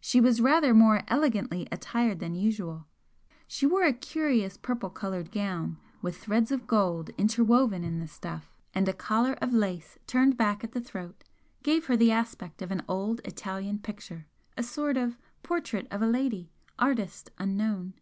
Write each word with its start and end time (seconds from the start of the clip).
She 0.00 0.20
was 0.20 0.42
rather 0.42 0.74
more 0.74 1.00
elegantly 1.08 1.66
attired 1.72 2.18
than 2.18 2.34
usual 2.34 2.86
she 3.48 3.64
wore 3.64 3.84
a 3.84 3.94
curious 3.94 4.58
purple 4.58 4.90
coloured 4.90 5.32
gown 5.32 5.78
with 6.02 6.18
threads 6.18 6.52
of 6.52 6.66
gold 6.66 7.08
interwoven 7.16 7.82
in 7.82 7.98
the 7.98 8.06
stuff, 8.06 8.54
and 8.74 8.86
a 8.86 8.92
collar 8.92 9.32
of 9.40 9.54
lace 9.54 9.96
turned 10.06 10.36
back 10.36 10.62
at 10.62 10.72
the 10.72 10.80
throat 10.82 11.24
gave 11.62 11.86
her 11.86 11.96
the 11.96 12.12
aspect 12.12 12.60
of 12.60 12.70
an 12.70 12.82
old 12.86 13.22
Italian 13.24 13.78
picture 13.78 14.26
a 14.58 14.62
sort 14.62 14.98
of 14.98 15.16
'Portrait 15.42 15.88
of 15.90 16.02
a 16.02 16.06
lady, 16.06 16.50
Artist 16.78 17.30
unknown.' 17.38 17.94